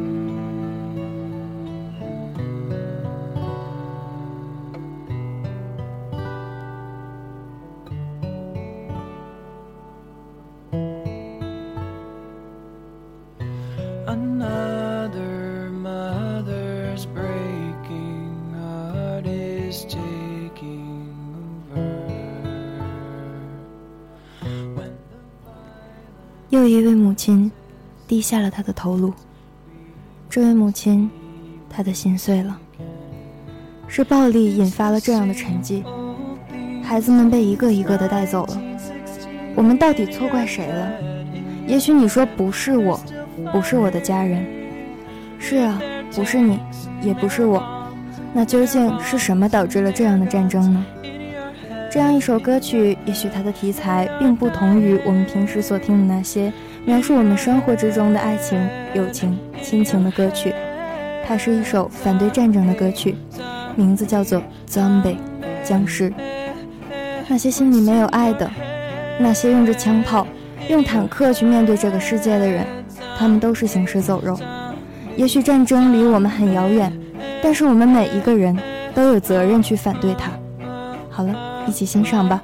[28.17, 29.13] 低下了他的头颅。
[30.31, 31.11] 这位母亲，
[31.69, 32.59] 她的心碎了。
[33.87, 35.85] 是暴力引发了这样的沉寂，
[36.83, 38.63] 孩子们被一个一个的带走了。
[39.55, 40.91] 我们到底错怪谁了？
[41.67, 42.99] 也许你说不是我。
[43.53, 44.47] 不是我的家人，
[45.39, 45.79] 是啊，
[46.15, 46.59] 不是你，
[47.03, 47.63] 也不是我，
[48.33, 50.87] 那究竟是什么导致了这样的战争呢？
[51.91, 56.51] 这样一首歌曲，也许它的题材并不同于我们平时所听的那些
[56.87, 58.57] 描述我们生活之中的爱情、
[58.95, 60.55] 友情、亲情的歌曲，
[61.27, 63.17] 它是一首反对战争的歌曲，
[63.75, 65.17] 名字叫做《Zombie》，
[65.65, 66.13] 僵尸。
[67.27, 68.49] 那些心里没有爱的，
[69.19, 70.25] 那些用着枪炮、
[70.69, 72.65] 用坦克去面对这个世界的人。
[73.19, 74.39] 他们都是行尸走肉。
[75.17, 76.93] 也许战争离我们很遥远，
[77.43, 78.57] 但是我们每一个人
[78.95, 80.31] 都有责任去反对它。
[81.11, 81.35] 好了，
[81.67, 82.41] 一起欣赏吧。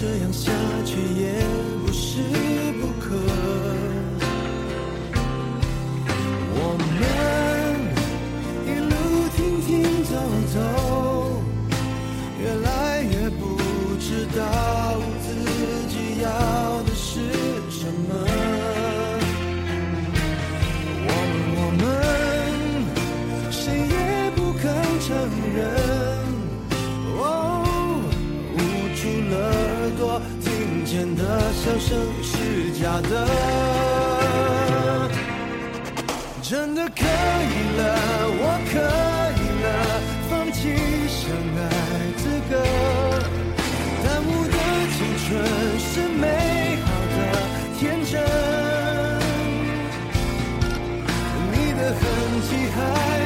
[0.00, 0.52] 这样下
[0.84, 1.44] 去也
[1.84, 2.22] 不是
[2.80, 3.16] 不可。
[6.54, 6.88] 我们
[8.64, 8.94] 一路
[9.34, 10.14] 停停走
[10.54, 10.56] 走
[12.40, 13.42] 越来越不
[13.98, 14.67] 知道
[31.68, 32.32] 笑声是
[32.80, 33.28] 假的，
[36.42, 37.06] 真的可以
[37.76, 37.80] 了，
[38.40, 38.42] 我
[38.72, 38.72] 可
[39.36, 39.68] 以了，
[40.30, 40.58] 放弃
[41.08, 41.20] 相
[41.58, 41.60] 爱
[42.16, 42.52] 资格，
[44.02, 44.56] 耽误的
[44.96, 44.96] 青
[45.26, 45.28] 春
[45.78, 46.24] 是美
[46.86, 47.18] 好的
[47.78, 48.16] 天真，
[51.52, 52.00] 你的痕
[52.48, 53.17] 迹还。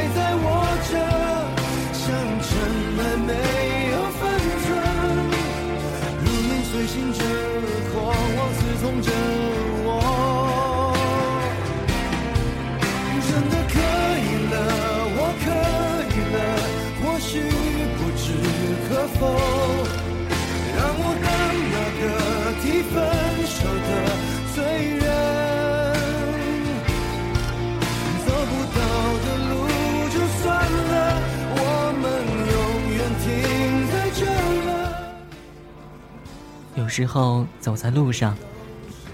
[36.93, 38.37] 时候走在路上，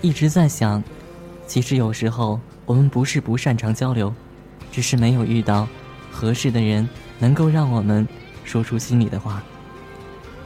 [0.03, 0.83] 一直在想，
[1.47, 4.13] 其实有时候我们不是不擅长交流，
[4.73, 5.69] 只是没有遇到
[6.11, 6.89] 合适的人，
[7.21, 8.05] 能够让我们
[8.45, 9.41] 说出心里的话。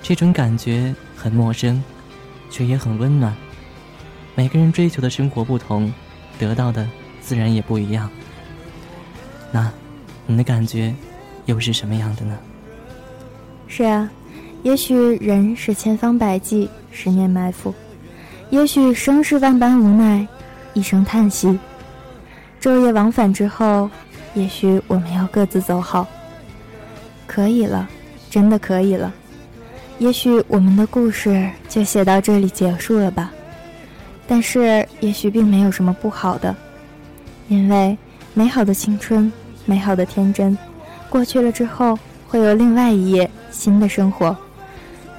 [0.03, 1.83] 这种感觉很陌生，
[2.51, 3.35] 却也很温暖。
[4.35, 5.91] 每个人追求的生活不同，
[6.39, 6.87] 得到的
[7.23, 8.11] 自然也不一样。
[9.51, 9.73] 那，
[10.27, 10.95] 你的感觉
[11.47, 12.39] 又是什么样的呢？
[13.69, 14.11] 是啊，
[14.63, 16.69] 也许人是千方百计。
[16.95, 17.73] 十年埋伏，
[18.51, 20.29] 也许生是万般无奈，
[20.75, 21.59] 一声叹息。
[22.61, 23.89] 昼夜往返之后，
[24.35, 26.07] 也许我们要各自走好。
[27.27, 27.89] 可以了，
[28.29, 29.11] 真的可以了。
[29.99, 33.33] 也许我们的故事就写到这里结束了吧。
[34.29, 36.55] 但是，也许并没有什么不好的，
[37.49, 37.97] 因为
[38.35, 39.33] 美好的青春，
[39.65, 40.57] 美好的天真，
[41.09, 41.99] 过去了之后，
[42.29, 44.37] 会有另外一页新的生活。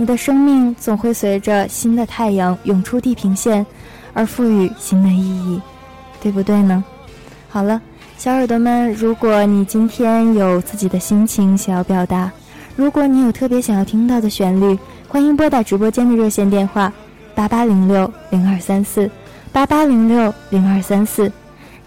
[0.03, 3.65] 你的生命总会随着新的太阳涌出地平线，
[4.11, 5.61] 而赋予新的意义，
[6.21, 6.83] 对不对呢？
[7.47, 7.81] 好了，
[8.17, 12.29] 小耳朵们，如果你今天有自己的心情想要表达，
[12.75, 14.77] 如果你有特别想要听到的旋律，
[15.07, 16.91] 欢迎拨打直播间的热线电话
[17.33, 19.09] 八八零六零二三四
[19.53, 21.31] 八八零六零二三四，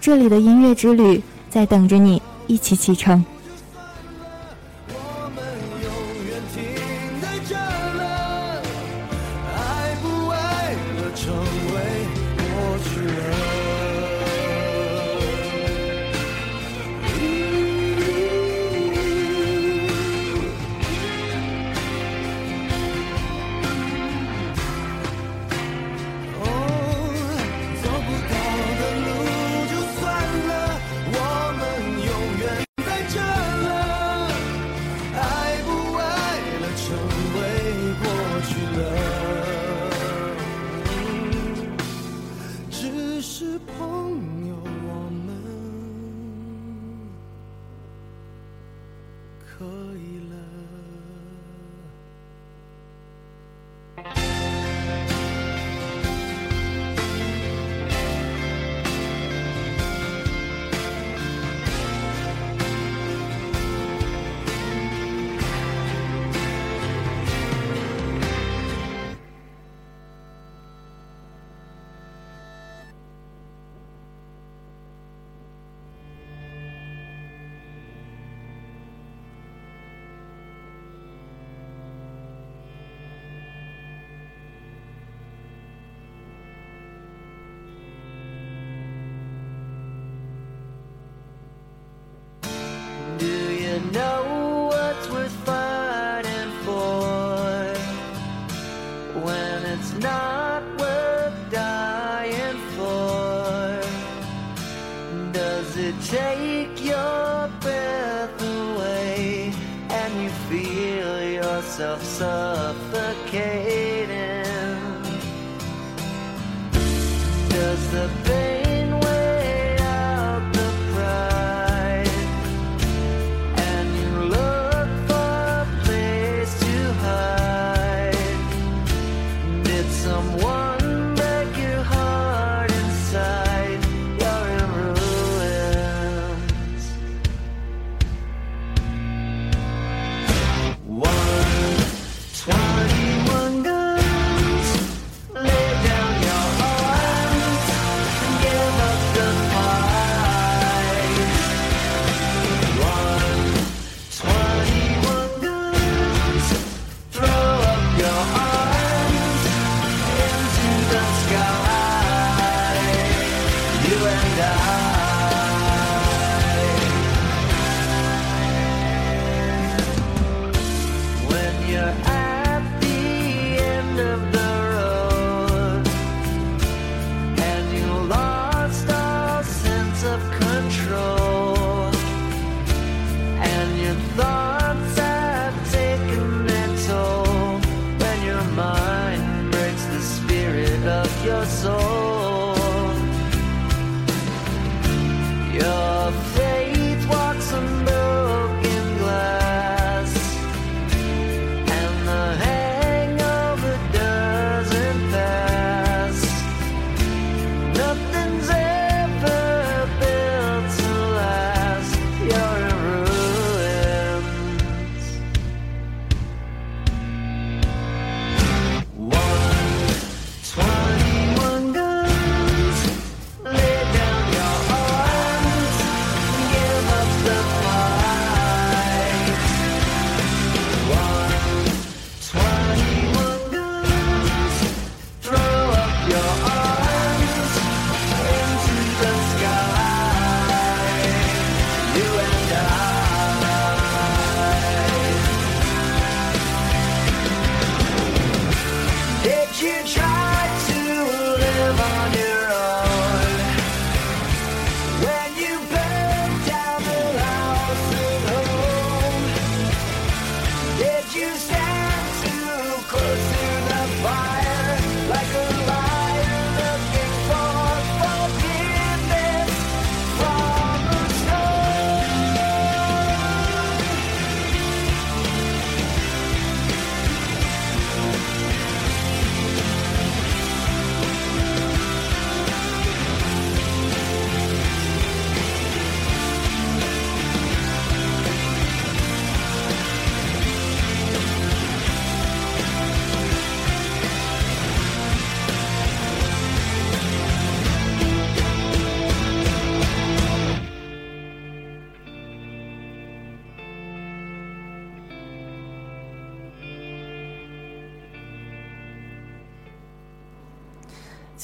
[0.00, 3.22] 这里的音乐之旅在等着你一起启程。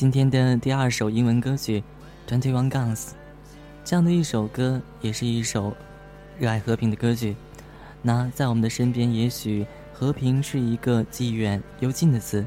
[0.02, 1.80] 今天的第二首英文歌曲
[2.28, 2.96] 《Twenty One Guns》，
[3.84, 5.76] 这样的一首歌也是一首
[6.40, 7.36] 热爱和平的歌曲。
[8.02, 12.44] 那在我们的身边，也许和平是一个既远又近的词，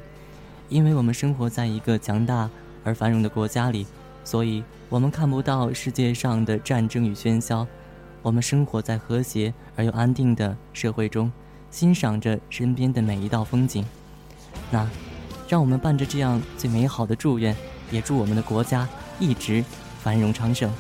[0.68, 2.50] 因为我们生活在一个强大
[2.84, 3.88] 而繁荣的国家里，
[4.26, 7.66] 所以我们看不到世界上的战争与喧嚣。
[8.22, 11.32] 我们生活在和谐而又安定的社会中，
[11.72, 13.86] 欣赏着身边的每一道风景。
[14.70, 14.86] 那，
[15.48, 17.56] 让我们伴着这样最美好的祝愿，
[17.92, 18.88] 也祝我们的国家
[19.20, 19.64] 一直
[20.02, 20.72] 繁荣昌盛。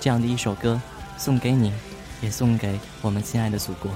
[0.00, 0.80] 这样的一首歌，
[1.18, 1.72] 送给你，
[2.22, 3.90] 也送给我们亲爱的祖国。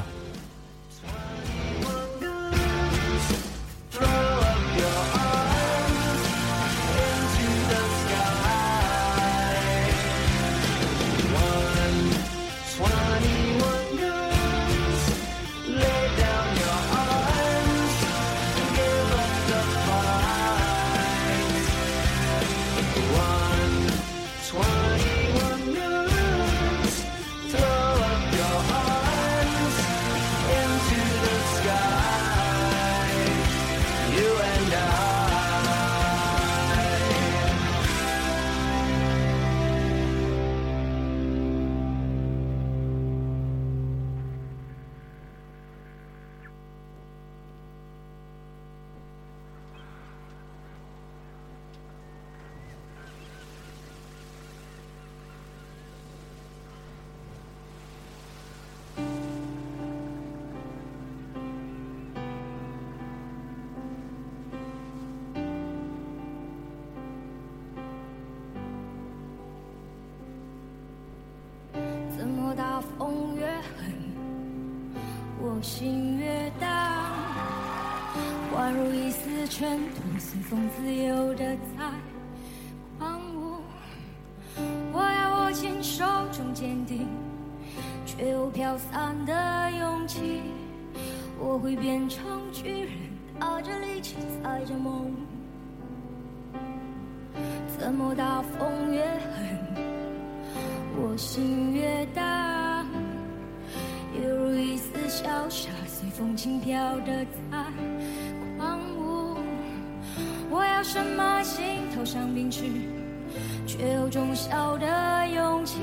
[114.30, 115.80] 却有种小的勇气，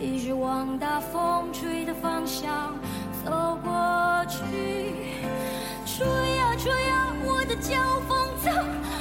[0.00, 2.74] 一直往大风吹的方向
[3.24, 4.42] 走过去。
[5.86, 6.06] 吹
[6.36, 7.76] 呀吹呀，我的脚
[8.08, 8.50] 风走，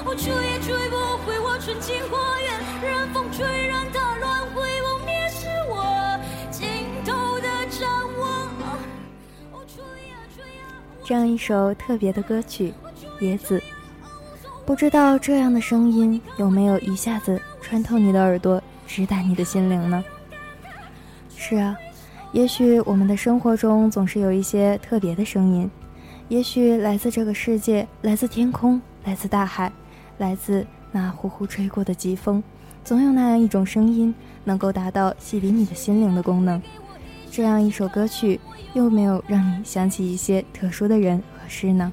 [0.06, 0.96] 我吹也吹不
[1.26, 4.68] 回我纯净花园，任风吹，任它乱回。
[11.04, 12.74] 这样一首特别的歌曲
[13.26, 13.58] 《野子》，
[14.66, 20.02] 不知道这样的声音有没有一下子穿透你的耳朵，直达你的心灵呢？
[21.36, 21.76] 是啊，
[22.32, 25.70] 也许我们的生活中总是有一些特别的声音，
[26.30, 29.70] 也许来自这个世界，来自天空，来自大海，
[30.18, 32.42] 来自那呼呼吹过的疾风，
[32.86, 34.16] 总有那样一种声音
[34.46, 36.62] 能够达到洗涤你的心灵的功能。
[37.30, 38.40] 这样一首歌曲。
[38.74, 41.92] 又没有让你想起一些特殊的人和事呢？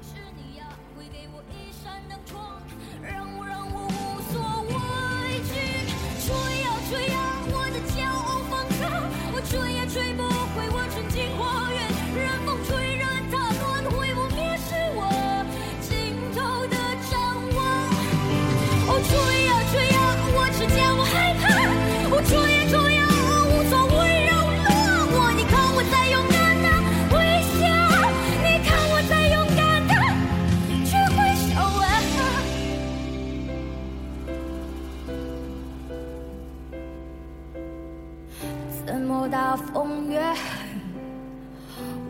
[39.57, 40.37] 风越狠，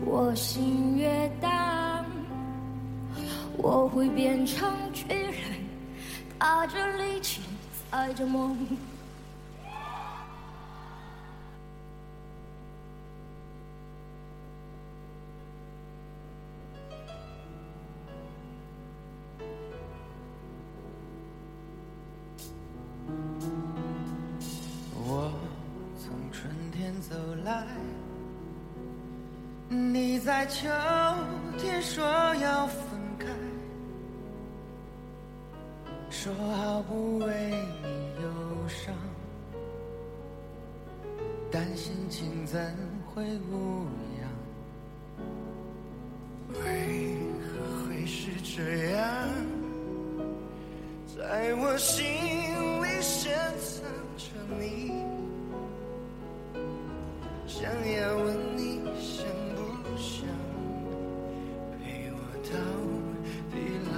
[0.04, 2.04] 我心越大。
[3.58, 5.34] 我会变成巨人，
[6.38, 7.40] 踏着力气，
[7.90, 8.56] 踩着梦。
[25.08, 25.32] 我。
[27.08, 27.14] 走
[27.44, 27.64] 来，
[29.68, 30.68] 你在秋
[31.56, 32.82] 天说要分
[33.16, 33.26] 开，
[36.10, 37.54] 说好不为
[37.84, 37.88] 你
[38.22, 38.28] 忧
[38.66, 38.92] 伤，
[41.48, 42.60] 但心情怎
[43.14, 43.22] 会
[43.52, 43.86] 无
[44.18, 44.28] 恙？
[46.64, 49.06] 为何会是这样？
[51.16, 53.84] 在我心里深藏
[54.18, 54.26] 着
[54.58, 54.92] 你，
[57.48, 59.24] 想要问你想
[59.54, 59.62] 不
[59.96, 60.26] 想
[61.78, 62.50] 陪我到
[63.52, 63.54] 地
[63.86, 63.90] 老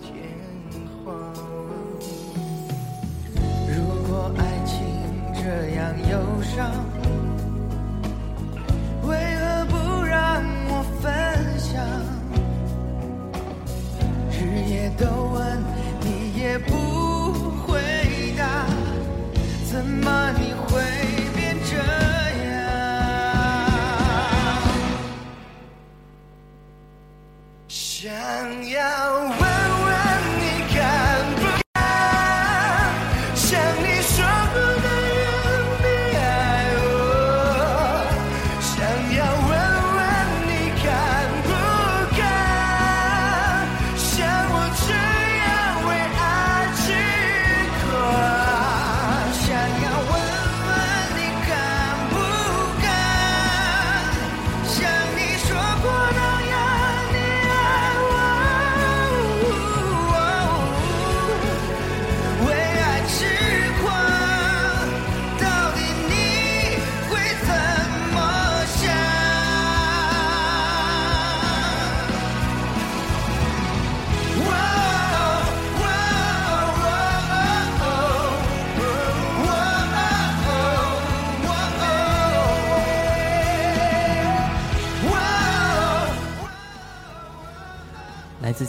[0.00, 0.04] 天
[1.04, 1.04] 荒？
[3.68, 3.74] 如
[4.08, 4.72] 果爱情
[5.34, 5.44] 这
[5.76, 5.78] 样
[6.10, 6.12] 忧
[6.42, 6.56] 伤，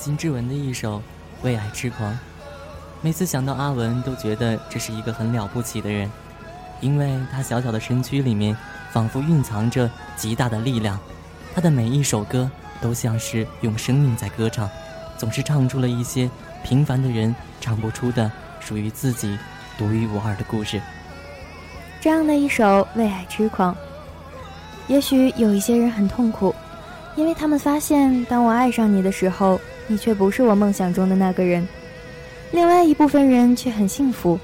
[0.08, 1.00] 金志文的一首
[1.42, 2.14] 《为爱痴狂》。
[3.02, 6.10] 每次想到阿文，都觉得这是一个很了不起的人，
[6.80, 8.56] 因为他小小的身躯里面
[8.90, 10.98] 仿佛蕴藏着极大的力量。
[11.54, 14.70] 他的每一首歌都像是用生命在歌唱，
[15.18, 16.30] 总是唱出了一些
[16.64, 18.32] 平凡的人唱不出的
[18.62, 19.38] 属于自己
[19.78, 20.82] 独一无二的故事。
[22.00, 22.64] 这样的一首
[22.96, 23.76] 《为爱痴狂》，
[24.88, 26.56] 也许有一些人很痛苦，
[27.18, 31.68] 因为他们发现，当我爱上你的时候，你却不是我梦想中的那个人。
[32.52, 34.40] 另外一部分人却很幸福，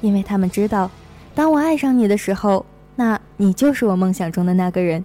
[0.00, 0.90] 因为他们知道，
[1.34, 2.64] 当我爱上你的时候，
[2.94, 5.04] 那你就是我梦想中的那个人。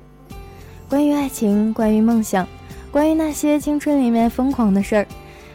[0.89, 2.47] 关于爱情，关于梦想，
[2.91, 5.07] 关于那些青春里面疯狂的事儿。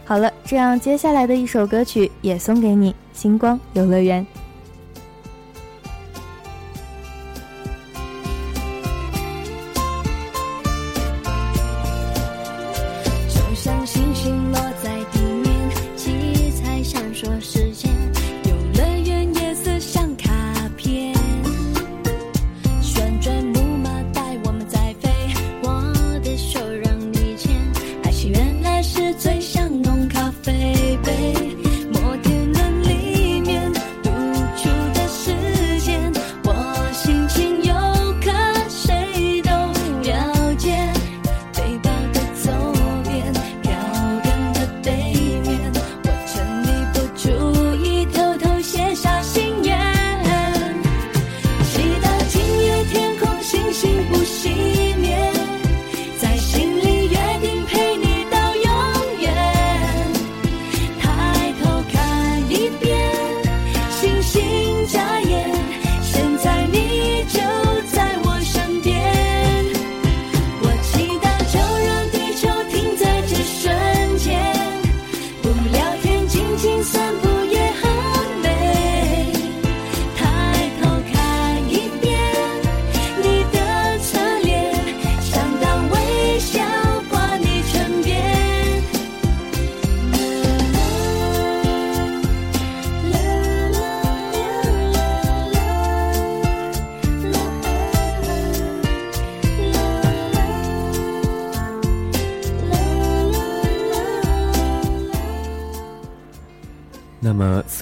[0.04, 4.26] 好了，这样接下来的一首歌曲也送给你，《星光游乐园》。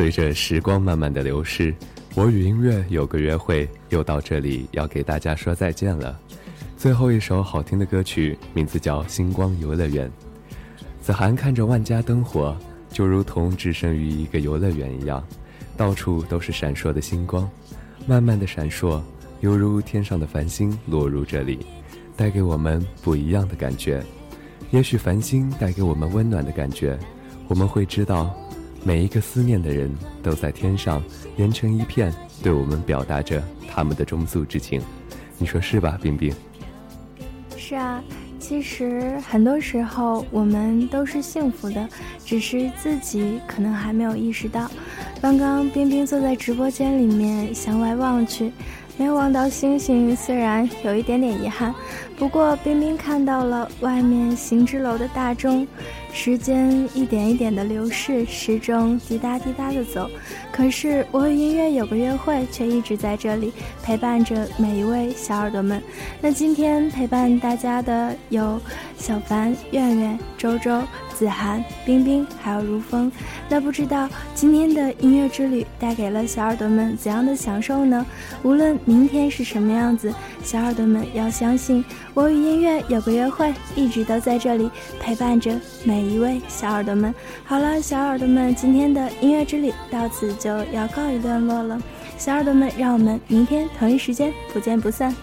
[0.07, 1.75] 随着时光慢慢的流逝，
[2.15, 6.17] 我与音乐有个约会又到这里，要给大家说再见了。
[6.77, 10.09] 最后一首好听的歌曲，名字叫《星光游乐园》。
[11.01, 12.57] 子涵看着万家灯火，
[12.89, 15.27] 就如同置身于一个游乐园一样，
[15.77, 17.51] 到处都是闪烁的星光，
[18.07, 19.01] 慢慢的闪烁，
[19.41, 21.67] 犹如天上的繁星落入这里，
[22.17, 24.01] 带给我们不一样的感觉。
[24.71, 26.97] 也许繁星带给我们温暖的感觉，
[27.49, 28.33] 我们会知道。
[28.87, 29.93] 每一个思念的人
[30.23, 31.03] 都在天上
[31.35, 34.81] 连成一片，对我们表达着他们的中素之情。
[35.39, 36.33] 你说是吧，冰冰？
[37.57, 38.01] 是啊，
[38.39, 41.89] 其实很多时候我们都是幸福的，
[42.25, 44.71] 只是自己可能还没有意识到。
[45.21, 48.53] 刚刚冰冰坐在直播间里面向外望去，
[48.97, 51.75] 没有望到星星，虽然有一点点遗憾，
[52.17, 55.67] 不过冰冰看到了外面行知楼的大钟。
[56.17, 60.11] 时间一点一点的流逝，时钟滴答滴答的走，
[60.51, 63.53] 可是我和音乐有个约会，却一直在这里
[63.83, 65.81] 陪伴着每一位小耳朵们。
[66.23, 68.59] 那今天陪伴大家的有
[68.97, 70.81] 小凡、苑苑、周周。
[71.17, 73.11] 子涵、冰冰还有如风，
[73.49, 78.05] 那不知道今天的音乐之旅带给了小耳朵们怎样的享受呢？
[78.43, 80.13] 无论明天是什么样子，
[80.43, 81.83] 小耳朵们要相信，
[82.13, 84.71] 我与音乐有个约会，一直都在这里
[85.01, 87.15] 陪伴着每一位小耳朵们。
[87.45, 91.81] 好了，小耳朵们，今天的音乐之旅到此就要告一段落了。
[92.19, 95.15] 小耳朵们，让我们明天同一时间不见不散。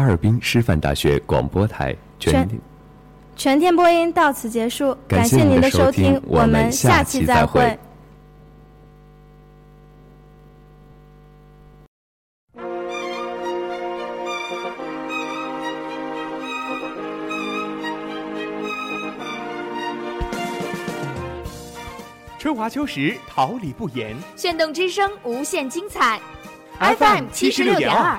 [0.00, 2.48] 哈尔滨师范大学广播台全
[3.36, 7.78] 全天播音到此结束，感谢您的收听，我们下期再会。
[22.38, 26.18] 春华秋实，桃李不言，炫动之声，无限精彩。
[26.78, 28.18] FM 七十六点二。